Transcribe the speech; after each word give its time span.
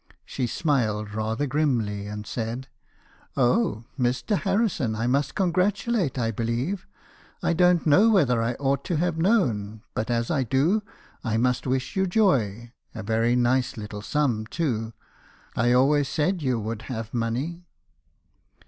She 0.25 0.47
smiled 0.47 1.13
rather 1.13 1.45
grimly, 1.45 2.07
and 2.07 2.25
said: 2.25 2.67
"'Oh! 3.37 3.83
Mr. 3.99 4.35
Harrison 4.35 4.95
I 4.95 5.05
must 5.05 5.35
congratulate, 5.35 6.17
I 6.17 6.31
believe. 6.31 6.87
I 7.43 7.53
don't 7.53 7.85
know 7.85 8.09
whether 8.09 8.41
I 8.41 8.53
ought 8.55 8.83
to 8.85 8.95
have 8.95 9.19
known, 9.19 9.83
but 9.93 10.09
as 10.09 10.31
1 10.31 10.45
do, 10.45 10.81
I 11.23 11.37
must 11.37 11.67
wish 11.67 11.95
you 11.95 12.07
joy. 12.07 12.71
A 12.95 13.03
very 13.03 13.35
nice 13.35 13.77
little 13.77 14.01
sum, 14.01 14.47
too. 14.47 14.93
I 15.55 15.71
always 15.71 16.09
said 16.09 16.41
you 16.41 16.59
would 16.59 16.81
have 16.89 17.13
money.' 17.13 17.67